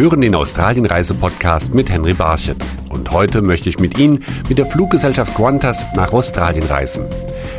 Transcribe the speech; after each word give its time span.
hören 0.00 0.22
den 0.22 0.34
Australien-Reise-Podcast 0.34 1.74
mit 1.74 1.90
Henry 1.90 2.14
Barchet. 2.14 2.56
Und 2.88 3.10
heute 3.10 3.42
möchte 3.42 3.68
ich 3.68 3.78
mit 3.78 3.98
Ihnen 3.98 4.24
mit 4.48 4.56
der 4.56 4.64
Fluggesellschaft 4.64 5.34
Qantas 5.34 5.84
nach 5.94 6.14
Australien 6.14 6.66
reisen. 6.66 7.04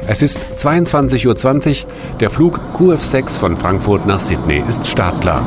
Es 0.07 0.23
ist 0.23 0.43
22.20 0.57 1.27
Uhr. 1.85 1.91
Der 2.19 2.31
Flug 2.31 2.59
QF6 2.75 3.37
von 3.37 3.55
Frankfurt 3.55 4.07
nach 4.07 4.19
Sydney 4.19 4.63
ist 4.67 4.87
startklar. 4.87 5.43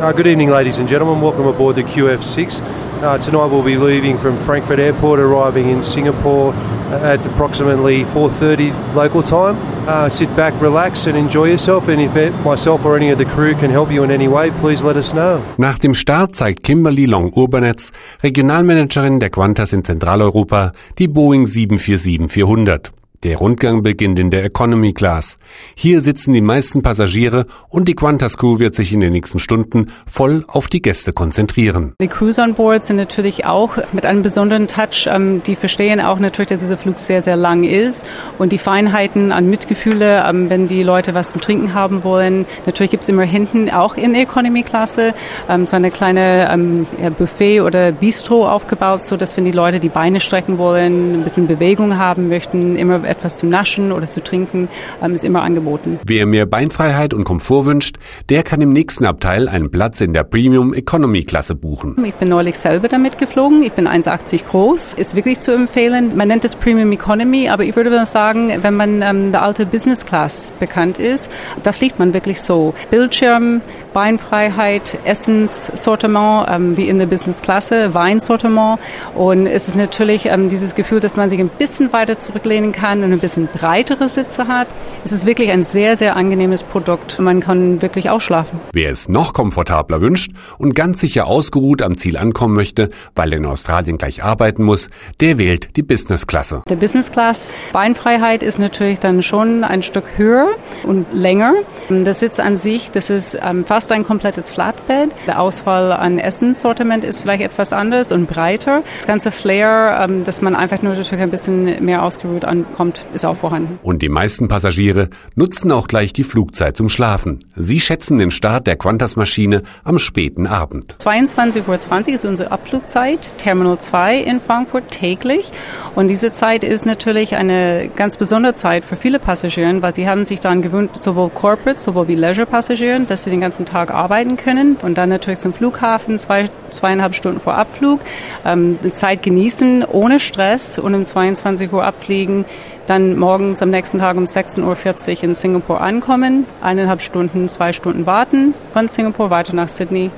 Uh, 0.00 0.12
good 0.12 0.26
evening, 0.26 0.50
ladies 0.50 0.80
and 0.80 0.88
gentlemen. 0.88 1.22
Welcome 1.22 1.46
aboard 1.46 1.76
the 1.76 1.84
QF6. 1.84 2.60
Uh, 3.00 3.18
tonight 3.18 3.48
we'll 3.48 3.62
be 3.62 3.76
leaving 3.76 4.18
from 4.18 4.36
Frankfurt 4.38 4.80
Airport, 4.80 5.20
arriving 5.20 5.70
in 5.70 5.80
Singapore 5.84 6.52
at 6.92 7.24
approximately 7.26 8.04
4:30 8.04 8.72
local 8.94 9.22
time. 9.22 9.56
Uh, 9.86 10.08
sit 10.08 10.34
back, 10.36 10.52
relax, 10.60 11.06
and 11.06 11.16
enjoy 11.16 11.46
yourself. 11.46 11.88
And 11.88 12.00
if 12.00 12.14
myself 12.44 12.84
or 12.84 12.96
any 12.96 13.10
of 13.10 13.18
the 13.18 13.24
crew 13.24 13.54
can 13.54 13.70
help 13.70 13.90
you 13.90 14.04
in 14.04 14.10
any 14.10 14.28
way, 14.28 14.50
please 14.60 14.84
let 14.84 14.96
us 14.96 15.12
know. 15.12 15.40
Nach 15.56 15.78
dem 15.78 15.94
Start 15.94 16.36
zeigt 16.36 16.62
Kimberly 16.62 17.06
Long-Urbernetz, 17.06 17.92
Regionalmanagerin 18.22 19.18
der 19.18 19.30
Qantas 19.30 19.72
in 19.72 19.82
Zentraleuropa, 19.82 20.72
die 20.98 21.08
Boeing 21.08 21.46
747-400. 21.46 23.01
Der 23.24 23.36
Rundgang 23.36 23.84
beginnt 23.84 24.18
in 24.18 24.30
der 24.30 24.44
Economy 24.44 24.92
Class. 24.92 25.36
Hier 25.76 26.00
sitzen 26.00 26.32
die 26.32 26.40
meisten 26.40 26.82
Passagiere 26.82 27.46
und 27.68 27.86
die 27.86 27.94
Qantas 27.94 28.36
Crew 28.36 28.58
wird 28.58 28.74
sich 28.74 28.92
in 28.92 28.98
den 28.98 29.12
nächsten 29.12 29.38
Stunden 29.38 29.92
voll 30.10 30.44
auf 30.48 30.66
die 30.66 30.82
Gäste 30.82 31.12
konzentrieren. 31.12 31.94
Die 32.00 32.08
Crews 32.08 32.40
on 32.40 32.54
board 32.54 32.82
sind 32.82 32.96
natürlich 32.96 33.44
auch 33.44 33.76
mit 33.92 34.06
einem 34.06 34.22
besonderen 34.22 34.66
Touch. 34.66 35.06
Ähm, 35.06 35.40
die 35.40 35.54
verstehen 35.54 36.00
auch 36.00 36.18
natürlich, 36.18 36.48
dass 36.48 36.58
dieser 36.58 36.76
Flug 36.76 36.98
sehr, 36.98 37.22
sehr 37.22 37.36
lang 37.36 37.62
ist 37.62 38.04
und 38.42 38.50
die 38.50 38.58
Feinheiten 38.58 39.30
an 39.30 39.48
Mitgefühle, 39.48 40.24
ähm, 40.28 40.50
wenn 40.50 40.66
die 40.66 40.82
Leute 40.82 41.14
was 41.14 41.30
zum 41.30 41.40
Trinken 41.40 41.74
haben 41.74 42.02
wollen. 42.02 42.44
Natürlich 42.66 42.90
gibt 42.90 43.04
es 43.04 43.08
immer 43.08 43.22
hinten 43.22 43.70
auch 43.70 43.96
in 43.96 44.12
der 44.14 44.22
Economy 44.22 44.64
Klasse 44.64 45.14
ähm, 45.48 45.64
so 45.64 45.76
eine 45.76 45.92
kleine 45.92 46.82
Buffet 47.16 47.60
oder 47.60 47.92
Bistro 47.92 48.48
aufgebaut, 48.48 49.04
so 49.04 49.16
dass 49.16 49.36
wenn 49.36 49.44
die 49.44 49.52
Leute 49.52 49.78
die 49.78 49.88
Beine 49.88 50.18
strecken 50.18 50.58
wollen, 50.58 51.20
ein 51.20 51.22
bisschen 51.22 51.46
Bewegung 51.46 51.98
haben 51.98 52.28
möchten, 52.28 52.74
immer 52.76 53.04
etwas 53.04 53.36
zu 53.36 53.46
naschen 53.46 53.92
oder 53.92 54.06
zu 54.06 54.22
trinken, 54.22 54.68
ähm, 55.02 55.14
ist 55.14 55.24
immer 55.24 55.42
angeboten. 55.42 56.00
Wer 56.04 56.26
mehr 56.26 56.46
Beinfreiheit 56.46 57.14
und 57.14 57.22
Komfort 57.22 57.66
wünscht, 57.66 57.96
der 58.28 58.42
kann 58.42 58.60
im 58.60 58.72
nächsten 58.72 59.06
Abteil 59.06 59.48
einen 59.48 59.70
Platz 59.70 60.00
in 60.00 60.12
der 60.12 60.24
Premium 60.24 60.74
Economy 60.74 61.22
Klasse 61.22 61.54
buchen. 61.54 61.96
Ich 62.04 62.14
bin 62.14 62.28
neulich 62.28 62.58
selber 62.58 62.88
damit 62.88 63.18
geflogen. 63.18 63.62
Ich 63.62 63.72
bin 63.72 63.86
1,80 63.86 64.46
groß. 64.48 64.94
Ist 64.94 65.14
wirklich 65.14 65.38
zu 65.38 65.52
empfehlen. 65.52 66.16
Man 66.16 66.26
nennt 66.26 66.44
es 66.44 66.56
Premium 66.56 66.90
Economy, 66.90 67.48
aber 67.48 67.62
ich 67.62 67.76
würde 67.76 67.92
sagen, 68.06 68.31
wenn 68.34 68.74
man 68.74 69.02
ähm, 69.02 69.32
der 69.32 69.42
alte 69.42 69.66
Business 69.66 70.06
Class 70.06 70.52
bekannt 70.58 70.98
ist, 70.98 71.30
da 71.62 71.72
fliegt 71.72 71.98
man 71.98 72.14
wirklich 72.14 72.40
so. 72.40 72.74
Bildschirm, 72.90 73.60
Beinfreiheit, 73.92 74.98
Essenssortiment, 75.04 76.46
ähm, 76.48 76.76
wie 76.76 76.88
in 76.88 76.98
der 76.98 77.06
Business 77.06 77.42
Klasse, 77.42 77.94
Weinsortiment. 77.94 78.78
Und 79.14 79.46
es 79.46 79.68
ist 79.68 79.76
natürlich 79.76 80.26
ähm, 80.26 80.48
dieses 80.48 80.74
Gefühl, 80.74 81.00
dass 81.00 81.16
man 81.16 81.28
sich 81.28 81.40
ein 81.40 81.48
bisschen 81.48 81.92
weiter 81.92 82.18
zurücklehnen 82.18 82.72
kann 82.72 83.02
und 83.02 83.12
ein 83.12 83.18
bisschen 83.18 83.48
breitere 83.52 84.08
Sitze 84.08 84.48
hat. 84.48 84.68
Es 85.04 85.12
ist 85.12 85.26
wirklich 85.26 85.50
ein 85.50 85.64
sehr, 85.64 85.96
sehr 85.96 86.16
angenehmes 86.16 86.62
Produkt. 86.62 87.18
Man 87.18 87.40
kann 87.40 87.82
wirklich 87.82 88.10
ausschlafen. 88.10 88.60
Wer 88.72 88.90
es 88.90 89.08
noch 89.08 89.34
komfortabler 89.34 90.00
wünscht 90.00 90.32
und 90.58 90.74
ganz 90.74 91.00
sicher 91.00 91.26
ausgeruht 91.26 91.82
am 91.82 91.96
Ziel 91.96 92.16
ankommen 92.16 92.54
möchte, 92.54 92.88
weil 93.14 93.32
er 93.32 93.38
in 93.38 93.46
Australien 93.46 93.98
gleich 93.98 94.24
arbeiten 94.24 94.64
muss, 94.64 94.88
der 95.20 95.38
wählt 95.38 95.76
die 95.76 95.82
Business-Klasse. 95.82 96.62
Der 96.68 96.76
Business-Class 96.76 97.52
Beinfreiheit 97.72 98.21
ist 98.42 98.58
natürlich 98.58 99.00
dann 99.00 99.22
schon 99.22 99.64
ein 99.64 99.82
Stück 99.82 100.04
höher 100.16 100.48
und 100.84 101.06
länger. 101.12 101.54
Der 101.88 102.14
Sitz 102.14 102.38
an 102.38 102.56
sich, 102.56 102.90
das 102.90 103.10
ist 103.10 103.38
ähm, 103.42 103.64
fast 103.64 103.90
ein 103.92 104.04
komplettes 104.04 104.50
Flatbed. 104.50 105.10
Der 105.26 105.40
Auswahl 105.40 105.92
an 105.92 106.18
Essenssortiment 106.18 107.04
ist 107.04 107.20
vielleicht 107.20 107.42
etwas 107.42 107.72
anders 107.72 108.12
und 108.12 108.26
breiter. 108.26 108.82
Das 108.98 109.06
ganze 109.06 109.30
Flair, 109.30 110.00
ähm, 110.02 110.24
dass 110.24 110.42
man 110.42 110.54
einfach 110.54 110.82
nur 110.82 110.92
natürlich 110.92 111.12
ein 111.12 111.30
bisschen 111.30 111.84
mehr 111.84 112.02
ausgeruht 112.02 112.44
ankommt, 112.44 112.92
kommt, 112.92 113.04
ist 113.14 113.24
auch 113.24 113.36
vorhanden. 113.36 113.78
Und 113.82 114.02
die 114.02 114.08
meisten 114.08 114.48
Passagiere 114.48 115.08
nutzen 115.34 115.72
auch 115.72 115.86
gleich 115.86 116.12
die 116.12 116.24
Flugzeit 116.24 116.76
zum 116.76 116.88
Schlafen. 116.88 117.38
Sie 117.56 117.80
schätzen 117.80 118.18
den 118.18 118.30
Start 118.30 118.66
der 118.66 118.76
Qantas-Maschine 118.76 119.62
am 119.84 119.98
späten 119.98 120.46
Abend. 120.46 120.96
22.20 121.00 121.68
Uhr 121.68 122.14
ist 122.14 122.24
unsere 122.24 122.50
Abflugzeit, 122.50 123.38
Terminal 123.38 123.78
2 123.78 124.18
in 124.18 124.40
Frankfurt 124.40 124.90
täglich. 124.90 125.50
Und 125.94 126.08
diese 126.08 126.32
Zeit 126.32 126.64
ist 126.64 126.86
natürlich 126.86 127.36
eine 127.36 127.90
ganz 128.02 128.16
besondere 128.16 128.56
Zeit 128.56 128.84
für 128.84 128.96
viele 128.96 129.20
Passagiere, 129.20 129.80
weil 129.80 129.94
sie 129.94 130.08
haben 130.08 130.24
sich 130.24 130.40
daran 130.40 130.60
gewöhnt, 130.60 130.90
sowohl 130.98 131.30
Corporate, 131.30 131.78
sowohl 131.78 132.08
wie 132.08 132.16
Leisure-Passagieren, 132.16 133.06
dass 133.06 133.22
sie 133.22 133.30
den 133.30 133.40
ganzen 133.40 133.64
Tag 133.64 133.92
arbeiten 133.92 134.36
können 134.36 134.76
und 134.82 134.98
dann 134.98 135.08
natürlich 135.08 135.38
zum 135.38 135.52
Flughafen 135.52 136.18
zwei, 136.18 136.50
zweieinhalb 136.70 137.14
Stunden 137.14 137.38
vor 137.38 137.54
Abflug 137.54 138.00
ähm, 138.44 138.76
Zeit 138.90 139.22
genießen 139.22 139.84
ohne 139.84 140.18
Stress 140.18 140.80
und 140.80 140.96
um 140.96 141.04
22 141.04 141.72
Uhr 141.72 141.84
abfliegen 141.84 142.44
dann 142.88 143.16
morgens 143.16 143.62
am 143.62 143.70
nächsten 143.70 143.98
Tag 144.00 144.16
um 144.16 144.24
16.40 144.24 145.18
Uhr 145.18 145.22
in 145.22 145.34
Singapur 145.36 145.80
ankommen, 145.80 146.46
eineinhalb 146.60 147.00
Stunden, 147.02 147.48
zwei 147.48 147.72
Stunden 147.72 148.06
warten, 148.06 148.54
von 148.72 148.88
Singapur 148.88 149.30
weiter 149.30 149.54
nach 149.54 149.68
Sydney. 149.68 150.10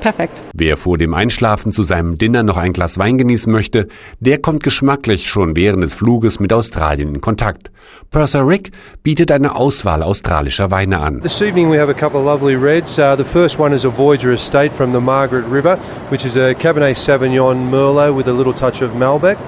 Perfekt. 0.00 0.42
Wer 0.54 0.76
vor 0.76 0.98
dem 0.98 1.14
Einschlafen 1.14 1.72
zu 1.72 1.82
seinem 1.82 2.16
Dinner 2.16 2.42
noch 2.42 2.56
ein 2.56 2.72
Glas 2.72 2.98
Wein 2.98 3.18
genießen 3.18 3.52
möchte, 3.52 3.88
der 4.18 4.38
kommt 4.38 4.62
geschmacklich 4.62 5.28
schon 5.28 5.56
während 5.56 5.82
des 5.82 5.94
Fluges 5.94 6.40
mit 6.40 6.52
Australien 6.52 7.14
in 7.14 7.20
Kontakt. 7.20 7.70
Purser 8.10 8.46
Rick 8.46 8.70
bietet 9.02 9.30
eine 9.30 9.54
Auswahl 9.54 10.02
australischer 10.02 10.70
Weine 10.70 11.00
an. 11.00 11.20
This 11.20 11.40
evening 11.42 11.70
we 11.70 11.78
have 11.78 11.90
a 11.90 11.94
couple 11.94 12.20
of 12.20 12.26
lovely 12.26 12.56
reds. 12.56 12.98
Uh, 12.98 13.14
the 13.16 13.24
first 13.24 13.58
one 13.58 13.74
is 13.74 13.84
a 13.84 13.90
Voyager 13.90 14.32
Estate 14.32 14.72
from 14.72 14.92
the 14.92 15.00
Margaret 15.00 15.44
River, 15.50 15.76
which 16.08 16.24
is 16.24 16.36
a 16.36 16.54
Cabernet 16.54 16.96
Sauvignon 16.96 17.70
Merlot 17.70 18.14
with 18.14 18.26
a 18.26 18.32
little 18.32 18.54
touch 18.54 18.82
of 18.82 18.92
Malbec. 18.92 19.38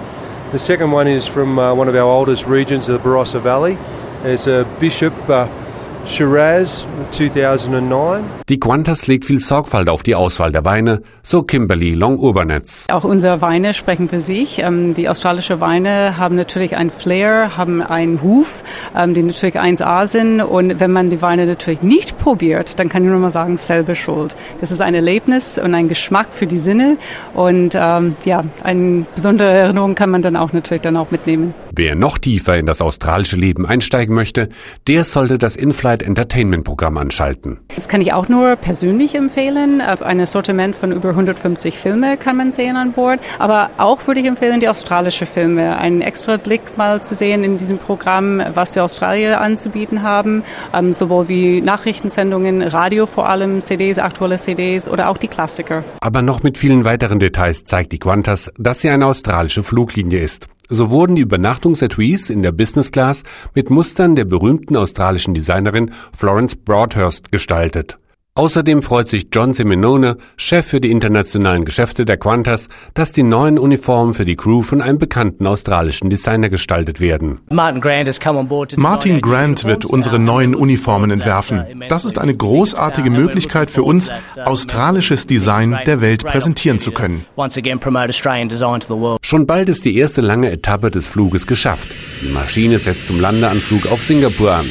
The 0.53 0.59
second 0.59 0.93
one 0.93 1.09
is 1.09 1.27
from 1.27 1.59
uh, 1.59 1.75
one 1.75 1.89
of 1.89 1.95
our 1.95 2.03
oldest 2.03 2.47
regions, 2.47 2.87
the 2.87 2.99
Barossa 2.99 3.41
Valley. 3.41 3.79
It's 4.23 4.47
a 4.47 4.67
Bishop 4.79 5.15
uh, 5.29 5.49
Shiraz 6.07 6.87
2009. 7.13 8.23
Die 8.49 8.59
Qantas 8.59 9.07
legt 9.07 9.25
viel 9.25 9.39
Sorgfalt 9.39 9.89
auf 9.89 10.03
die 10.03 10.15
Auswahl 10.15 10.51
der 10.51 10.65
Weine, 10.65 11.03
so 11.23 11.43
Kimberly 11.43 11.95
Long-Ubernetz. 11.95 12.87
Auch 12.91 13.05
unsere 13.05 13.41
Weine 13.41 13.73
sprechen 13.73 14.09
für 14.09 14.21
sich. 14.21 14.59
Ähm, 14.59 14.95
die 14.95 15.09
australischen 15.09 15.61
Weine 15.61 16.19
haben 16.19 16.35
natürlich 16.35 16.77
ein 16.77 16.91
Flair, 16.91 17.57
haben 17.57 17.83
einen 17.83 18.21
Huf, 18.23 18.65
ähm, 18.97 19.15
die 19.15 19.23
natürlich 19.23 19.59
1A 19.59 20.07
sind. 20.07 20.41
Und 20.41 20.81
wenn 20.81 20.93
man 20.93 21.07
die 21.07 21.23
Weine 21.23 21.47
natürlich 21.47 21.83
nicht 21.83 22.19
probiert, 22.19 22.79
dann 22.79 22.89
kann 22.89 23.05
ich 23.05 23.11
nur 23.11 23.19
mal 23.19 23.31
sagen, 23.31 23.57
selber 23.57 23.95
schuld. 23.95 24.35
Das 24.61 24.71
ist 24.71 24.81
ein 24.81 24.95
Erlebnis 24.95 25.59
und 25.59 25.75
ein 25.75 25.89
Geschmack 25.89 26.29
für 26.33 26.47
die 26.47 26.59
Sinne. 26.59 26.99
Und 27.35 27.75
ähm, 27.77 28.17
ja, 28.25 28.45
eine 28.65 29.07
besondere 29.15 29.51
Erinnerung 29.51 29.95
kann 29.95 30.11
man 30.11 30.23
dann 30.23 30.37
auch 30.37 30.53
natürlich 30.53 30.83
dann 30.83 30.97
auch 30.97 31.11
mitnehmen. 31.11 31.55
Wer 31.75 31.95
noch 31.95 32.19
tiefer 32.19 32.59
in 32.59 32.67
das 32.67 32.83
australische 32.83 33.37
Leben 33.37 33.65
einsteigen 33.65 34.15
möchte, 34.15 34.51
der 34.89 35.05
sollte 35.05 35.39
das 35.39 35.57
Inflight 35.93 36.03
Entertainment 36.03 36.65
Programm 36.65 36.97
anschalten. 36.97 37.59
Das 37.75 37.89
kann 37.89 38.01
ich 38.01 38.13
auch 38.13 38.29
nur 38.29 38.57
persönlich 38.57 39.15
empfehlen. 39.15 39.81
Ein 39.81 40.25
Sortiment 40.27 40.75
von 40.75 40.93
über 40.93 41.11
150 41.11 41.79
Filme 41.79 42.17
kann 42.17 42.37
man 42.37 42.53
sehen 42.53 42.77
an 42.77 42.93
Bord. 42.93 43.21
Aber 43.39 43.71
auch 43.79 44.07
würde 44.07 44.21
ich 44.21 44.27
empfehlen, 44.27 44.61
die 44.61 44.69
australische 44.69 45.27
Filme. 45.27 45.77
Einen 45.77 46.01
extra 46.01 46.37
Blick 46.37 46.63
mal 46.77 47.03
zu 47.03 47.15
sehen 47.15 47.45
in 47.45 47.57
diesem 47.57 47.79
Programm, 47.79 48.43
was 48.55 48.71
die 48.73 48.81
Australier 48.81 49.41
anzubieten 49.41 50.03
haben. 50.03 50.45
Ähm, 50.73 50.93
sowohl 50.93 51.29
wie 51.29 51.61
Nachrichtensendungen, 51.61 52.63
Radio 52.63 53.07
vor 53.07 53.29
allem, 53.29 53.61
CDs, 53.61 53.99
aktuelle 53.99 54.37
CDs 54.37 54.89
oder 54.89 55.09
auch 55.09 55.19
die 55.19 55.29
Klassiker. 55.29 55.85
Aber 56.01 56.23
noch 56.23 56.43
mit 56.43 56.59
vielen 56.59 56.85
weiteren 56.85 57.19
Details 57.19 57.65
zeigt 57.65 57.93
die 57.93 57.99
Qantas, 57.99 58.53
dass 58.59 58.81
sie 58.81 58.91
eine 58.91 59.07
australische 59.07 59.63
Fluglinie 59.63 60.21
ist. 60.21 60.49
So 60.69 60.91
wurden 60.91 61.17
die 61.17 61.23
Übernachtungsetuis 61.23 62.31
in 62.31 62.43
der 62.43 62.53
Business 62.53 62.93
Class 62.93 63.25
mit 63.55 63.71
Mustern 63.71 64.17
der 64.17 64.25
berühmten 64.25 64.77
australischen 64.77 65.35
Designerin 65.35 65.91
Florence 66.17 66.57
Broadhurst 66.57 67.31
gestaltet. 67.31 67.99
Außerdem 68.35 68.81
freut 68.81 69.11
sich 69.11 69.27
John 69.31 69.53
Seminone, 69.53 70.17
Chef 70.39 70.65
für 70.65 70.81
die 70.81 70.91
internationalen 70.91 71.67
Geschäfte 71.67 72.07
der 72.07 72.17
Qantas, 72.17 72.69
dass 72.95 73.13
die 73.13 73.25
neuen 73.25 73.59
Uniformen 73.59 74.15
für 74.15 74.25
die 74.25 74.37
Crew 74.37 74.63
von 74.63 74.81
einem 74.81 74.97
bekannten 74.97 75.47
australischen 75.47 76.09
Designer 76.09 76.49
gestaltet 76.49 76.99
werden. 76.99 77.43
Martin 77.51 79.21
Grant 79.21 79.65
wird 79.65 79.85
unsere 79.85 80.19
neuen 80.19 80.55
Uniformen 80.55 81.11
entwerfen. 81.11 81.85
Das 81.91 82.07
ist 82.07 82.19
eine 82.19 82.35
großartige 82.35 83.11
Möglichkeit 83.11 83.71
für 83.71 83.83
uns, 83.83 84.11
australisches 84.43 85.27
Design 85.27 85.79
der 85.85 86.01
Welt 86.01 86.25
präsentieren 86.25 86.79
zu 86.79 86.93
können. 86.93 87.27
Schon 89.21 89.47
bald 89.47 89.69
ist 89.69 89.85
die 89.85 89.97
erste 89.99 90.23
lange 90.23 90.51
Etappe 90.51 90.91
des 90.91 91.07
Fluges 91.07 91.47
geschafft. 91.47 91.89
Die 92.23 92.33
Maschine 92.33 92.79
setzt 92.79 93.09
zum 93.09 93.21
Landeanflug 93.21 93.93
auf 93.93 94.01
Singapur 94.01 94.53
an. 94.53 94.71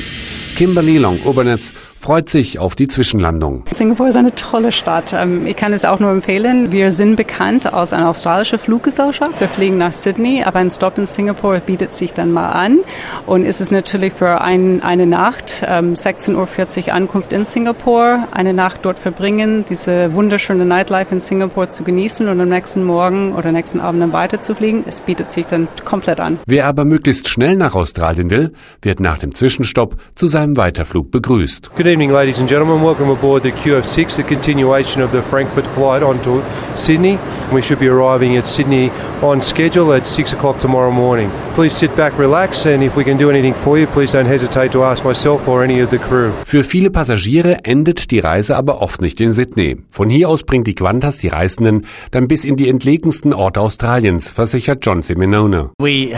Kimberly 0.55 0.97
Long-Obernetz 0.97 1.73
freut 2.01 2.29
sich 2.29 2.57
auf 2.57 2.75
die 2.75 2.87
Zwischenlandung. 2.87 3.63
Singapur 3.71 4.07
ist 4.07 4.17
eine 4.17 4.33
tolle 4.33 4.71
Stadt. 4.71 5.13
Ähm, 5.13 5.45
ich 5.45 5.55
kann 5.55 5.71
es 5.71 5.85
auch 5.85 5.99
nur 5.99 6.09
empfehlen. 6.09 6.71
Wir 6.71 6.91
sind 6.91 7.15
bekannt 7.15 7.71
als 7.71 7.93
eine 7.93 8.09
australische 8.09 8.57
Fluggesellschaft. 8.57 9.39
Wir 9.39 9.47
fliegen 9.47 9.77
nach 9.77 9.91
Sydney, 9.91 10.43
aber 10.43 10.59
ein 10.59 10.71
Stop 10.71 10.97
in 10.97 11.05
Singapur 11.05 11.59
bietet 11.59 11.95
sich 11.95 12.13
dann 12.13 12.31
mal 12.31 12.49
an. 12.49 12.79
Und 13.27 13.45
es 13.45 13.61
ist 13.61 13.71
natürlich 13.71 14.13
für 14.13 14.41
ein, 14.41 14.81
eine 14.81 15.05
Nacht, 15.05 15.63
16.40 15.63 16.87
Uhr 16.87 16.93
Ankunft 16.93 17.31
in 17.31 17.45
Singapur, 17.45 18.27
eine 18.31 18.53
Nacht 18.53 18.79
dort 18.81 18.97
verbringen, 18.97 19.63
diese 19.69 20.13
wunderschöne 20.15 20.65
Nightlife 20.65 21.13
in 21.13 21.21
Singapur 21.21 21.69
zu 21.69 21.83
genießen 21.83 22.27
und 22.27 22.41
am 22.41 22.49
nächsten 22.49 22.83
Morgen 22.83 23.33
oder 23.35 23.51
nächsten 23.51 23.79
Abend 23.79 24.01
dann 24.01 24.11
weiterzufliegen. 24.11 24.83
Es 24.87 25.01
bietet 25.01 25.31
sich 25.31 25.45
dann 25.45 25.67
komplett 25.85 26.19
an. 26.19 26.39
Wer 26.47 26.65
aber 26.65 26.83
möglichst 26.83 27.29
schnell 27.29 27.55
nach 27.55 27.75
Australien 27.75 28.31
will, 28.31 28.53
wird 28.81 28.99
nach 28.99 29.19
dem 29.19 29.35
Zwischenstopp 29.35 29.97
zu 30.15 30.25
seinem 30.25 30.57
Weiterflug 30.57 31.11
begrüßt. 31.11 31.75
Good 31.75 31.90
evening, 31.91 32.13
ladies 32.13 32.39
and 32.39 32.47
gentlemen. 32.47 32.81
Welcome 32.81 33.09
aboard 33.09 33.43
the 33.43 33.51
QF6, 33.51 34.15
the 34.15 34.23
continuation 34.23 35.01
of 35.01 35.11
the 35.11 35.21
Frankfurt 35.21 35.67
flight 35.67 36.01
on 36.01 36.21
to 36.23 36.41
Sydney. 36.73 37.19
We 37.51 37.61
should 37.61 37.79
be 37.79 37.89
arriving 37.89 38.37
at 38.37 38.47
Sydney 38.47 38.91
on 39.21 39.41
schedule 39.41 39.91
at 39.93 40.07
6 40.07 40.31
o'clock 40.31 40.57
tomorrow 40.59 40.91
morning. 40.91 41.29
Please 41.53 41.75
sit 41.75 41.93
back, 41.97 42.17
relax, 42.17 42.65
and 42.65 42.81
if 42.81 42.95
we 42.95 43.03
can 43.03 43.17
do 43.17 43.29
anything 43.29 43.53
for 43.53 43.77
you, 43.77 43.87
please 43.87 44.13
don't 44.13 44.25
hesitate 44.25 44.71
to 44.71 44.85
ask 44.85 45.03
myself 45.03 45.49
or 45.49 45.65
any 45.65 45.81
of 45.83 45.89
the 45.89 45.97
crew. 45.97 46.31
Für 46.45 46.63
viele 46.63 46.91
Passagiere 46.91 47.65
endet 47.65 48.09
die 48.09 48.19
Reise 48.19 48.55
aber 48.55 48.81
oft 48.81 49.01
nicht 49.01 49.19
in 49.19 49.33
Sydney. 49.33 49.75
Von 49.89 50.09
hier 50.09 50.29
aus 50.29 50.43
bringt 50.43 50.67
die 50.67 50.75
Qantas 50.75 51.17
die 51.17 51.27
Reisenden 51.27 51.85
dann 52.11 52.29
bis 52.29 52.45
in 52.45 52.55
die 52.55 52.69
entlegensten 52.69 53.33
Orte 53.33 53.59
Australiens, 53.59 54.29
versichert 54.29 54.85
John 54.85 55.01
Simenone. 55.01 55.71
Wir 55.77 56.17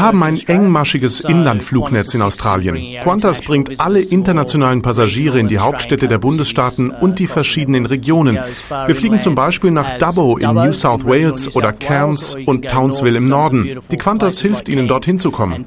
haben 0.00 0.22
ein 0.22 0.40
engmaschiges 0.46 1.20
Inlandflugnetz 1.20 2.14
in 2.14 2.22
Australien. 2.22 3.02
Qantas 3.04 3.42
bringt 3.42 3.78
alle 3.78 4.05
internationalen 4.10 4.82
Passagiere 4.82 5.38
in 5.38 5.48
die 5.48 5.58
Hauptstädte 5.58 6.08
der 6.08 6.18
Bundesstaaten 6.18 6.90
und 6.90 7.18
die 7.18 7.26
verschiedenen 7.26 7.86
Regionen. 7.86 8.38
Wir 8.86 8.94
fliegen 8.94 9.20
zum 9.20 9.34
Beispiel 9.34 9.70
nach 9.70 9.98
Dubbo 9.98 10.38
in 10.38 10.52
New 10.54 10.72
South 10.72 11.04
Wales 11.04 11.54
oder 11.54 11.72
Cairns 11.72 12.36
und 12.46 12.68
Townsville 12.68 13.18
im 13.18 13.28
Norden. 13.28 13.80
Die 13.90 13.96
Qantas 13.96 14.40
hilft 14.40 14.68
Ihnen, 14.68 14.88
dorthin 14.88 15.18
zu 15.18 15.30
kommen. 15.30 15.64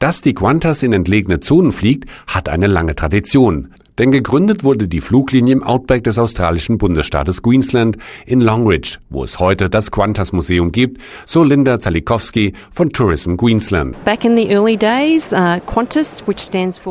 Dass 0.00 0.20
die 0.20 0.34
Qantas 0.34 0.82
in 0.82 0.92
entlegene 0.92 1.40
Zonen 1.40 1.72
fliegt, 1.72 2.08
hat 2.26 2.48
eine 2.48 2.66
lange 2.66 2.94
Tradition. 2.94 3.72
Denn 3.98 4.10
gegründet 4.10 4.62
wurde 4.62 4.88
die 4.88 5.00
Fluglinie 5.00 5.54
im 5.54 5.62
Outback 5.62 6.04
des 6.04 6.18
australischen 6.18 6.76
Bundesstaates 6.76 7.42
Queensland 7.42 7.96
in 8.26 8.42
Longridge, 8.42 8.98
wo 9.08 9.24
es 9.24 9.38
heute 9.38 9.70
das 9.70 9.90
Qantas 9.90 10.32
Museum 10.32 10.70
gibt, 10.70 11.00
so 11.24 11.42
Linda 11.42 11.78
Zalikowski 11.78 12.52
von 12.70 12.90
Tourism 12.90 13.36
Queensland. 13.36 13.96
Uh, 14.06 14.10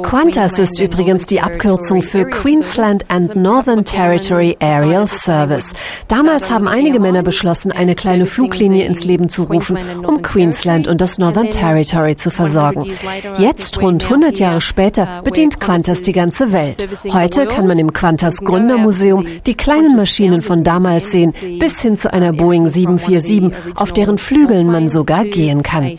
Qantas 0.01 0.59
ist 0.59 0.79
übrigens 0.79 1.25
die 1.27 1.41
Abkürzung 1.41 2.01
für 2.01 2.25
Queensland 2.25 3.03
and 3.09 3.35
Northern 3.35 3.85
Territory 3.85 4.57
Aerial 4.59 5.07
Service. 5.07 5.73
Damals 6.07 6.49
haben 6.49 6.67
einige 6.67 6.99
Männer 6.99 7.21
beschlossen, 7.21 7.71
eine 7.71 7.93
kleine 7.93 8.25
Fluglinie 8.25 8.85
ins 8.85 9.03
Leben 9.03 9.29
zu 9.29 9.43
rufen, 9.43 9.77
um 10.07 10.23
Queensland 10.23 10.87
und 10.87 11.01
das 11.01 11.19
Northern 11.19 11.51
Territory 11.51 12.15
zu 12.15 12.31
versorgen. 12.31 12.91
Jetzt, 13.37 13.79
rund 13.81 14.03
100 14.03 14.39
Jahre 14.39 14.61
später, 14.61 15.21
bedient 15.23 15.59
Qantas 15.59 16.01
die 16.01 16.11
ganze 16.11 16.51
Welt. 16.51 16.94
Heute 17.11 17.45
kann 17.47 17.67
man 17.67 17.79
im 17.79 17.93
Qantas 17.93 18.43
Gründermuseum 18.43 19.25
die 19.45 19.55
kleinen 19.55 19.95
Maschinen 19.95 20.41
von 20.41 20.63
damals 20.63 21.11
sehen, 21.11 21.33
bis 21.59 21.81
hin 21.81 21.97
zu 21.97 22.13
einer 22.13 22.33
Boeing 22.33 22.69
747, 22.69 23.75
auf 23.75 23.91
deren 23.91 24.17
Flügeln 24.17 24.67
man 24.67 24.87
sogar 24.87 25.25
gehen 25.25 25.63
kann. 25.63 25.91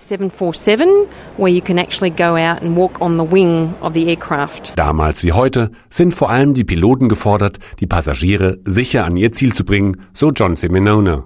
Damals 4.76 5.24
wie 5.24 5.32
heute 5.32 5.70
sind 5.88 6.14
vor 6.14 6.30
allem 6.30 6.54
die 6.54 6.64
Piloten 6.64 7.08
gefordert, 7.08 7.58
die 7.80 7.86
Passagiere 7.86 8.58
sicher 8.64 9.04
an 9.04 9.16
ihr 9.16 9.32
Ziel 9.32 9.52
zu 9.52 9.64
bringen, 9.64 9.98
so 10.12 10.30
John 10.30 10.56
Seminone. 10.56 11.24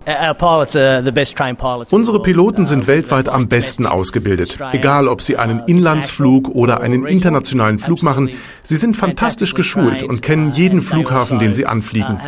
Unsere 1.90 2.22
Piloten 2.22 2.66
sind 2.66 2.86
weltweit 2.86 3.28
am 3.28 3.48
besten 3.48 3.86
ausgebildet. 3.86 4.58
Egal, 4.72 5.08
ob 5.08 5.22
sie 5.22 5.36
einen 5.36 5.62
Inlandsflug 5.66 6.48
oder 6.48 6.80
einen 6.80 7.06
internationalen 7.06 7.78
Flug 7.78 8.02
machen, 8.02 8.30
sie 8.62 8.76
sind 8.76 8.96
fantastisch 8.96 9.54
geschult 9.60 10.02
und 10.02 10.22
kennen 10.22 10.52
jeden 10.52 10.80
Flughafen, 10.80 11.38
den 11.38 11.54
sie 11.54 11.66
anfliegen. 11.66 12.18